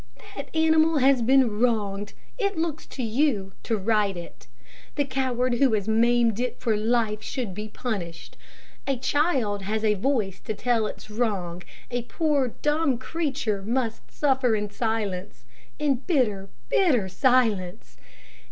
That 0.35 0.47
animal 0.55 0.97
has 0.97 1.21
been 1.21 1.59
wronged, 1.59 2.13
it 2.39 2.57
looks 2.57 2.87
to 2.87 3.03
you 3.03 3.53
to 3.61 3.77
right 3.77 4.17
it. 4.17 4.47
The 4.95 5.05
coward 5.05 5.59
who 5.59 5.73
has 5.75 5.87
maimed 5.87 6.39
it 6.39 6.59
for 6.59 6.75
life 6.75 7.21
should 7.21 7.53
be 7.53 7.67
punished. 7.67 8.35
A 8.87 8.97
child 8.97 9.61
has 9.61 9.83
a 9.83 9.93
voice 9.93 10.39
to 10.39 10.55
tell 10.55 10.87
its 10.87 11.11
wrong 11.11 11.61
a 11.91 12.01
poor, 12.01 12.47
dumb 12.63 12.97
creature 12.97 13.61
must 13.61 14.09
suffer 14.09 14.55
in 14.55 14.71
silence; 14.71 15.43
in 15.77 15.97
bitter, 16.07 16.49
bitter 16.69 17.07
silence. 17.07 17.97